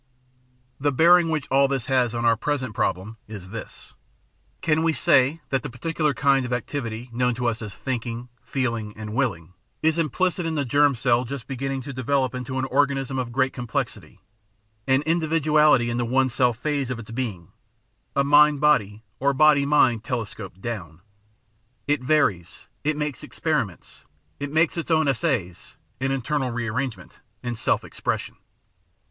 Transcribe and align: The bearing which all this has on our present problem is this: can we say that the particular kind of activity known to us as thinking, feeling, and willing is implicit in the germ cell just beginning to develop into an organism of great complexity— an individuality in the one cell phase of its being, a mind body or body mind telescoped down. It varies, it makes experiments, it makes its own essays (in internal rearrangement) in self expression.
The 0.79 0.91
bearing 0.91 1.29
which 1.29 1.47
all 1.51 1.67
this 1.67 1.85
has 1.85 2.15
on 2.15 2.25
our 2.25 2.35
present 2.35 2.73
problem 2.73 3.17
is 3.27 3.49
this: 3.49 3.93
can 4.61 4.81
we 4.81 4.93
say 4.93 5.41
that 5.51 5.61
the 5.61 5.69
particular 5.69 6.15
kind 6.15 6.43
of 6.43 6.51
activity 6.51 7.11
known 7.13 7.35
to 7.35 7.45
us 7.45 7.61
as 7.61 7.75
thinking, 7.75 8.27
feeling, 8.41 8.97
and 8.97 9.13
willing 9.13 9.53
is 9.83 9.99
implicit 9.99 10.43
in 10.43 10.55
the 10.55 10.65
germ 10.65 10.95
cell 10.95 11.23
just 11.23 11.45
beginning 11.45 11.83
to 11.83 11.93
develop 11.93 12.33
into 12.33 12.57
an 12.57 12.65
organism 12.65 13.19
of 13.19 13.31
great 13.31 13.53
complexity— 13.53 14.19
an 14.97 15.03
individuality 15.05 15.91
in 15.91 15.97
the 15.97 16.03
one 16.05 16.29
cell 16.29 16.51
phase 16.51 16.89
of 16.89 16.97
its 16.97 17.11
being, 17.11 17.51
a 18.15 18.23
mind 18.23 18.59
body 18.59 19.03
or 19.19 19.35
body 19.35 19.67
mind 19.67 20.03
telescoped 20.03 20.59
down. 20.59 21.01
It 21.85 22.01
varies, 22.01 22.67
it 22.83 22.97
makes 22.97 23.21
experiments, 23.21 24.05
it 24.39 24.51
makes 24.51 24.77
its 24.77 24.89
own 24.89 25.07
essays 25.07 25.77
(in 25.99 26.11
internal 26.11 26.49
rearrangement) 26.49 27.19
in 27.43 27.53
self 27.53 27.83
expression. 27.83 28.37